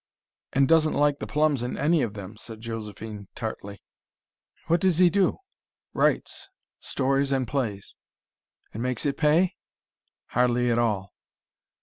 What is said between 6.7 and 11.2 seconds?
stories and plays." "And makes it pay?" "Hardly at all.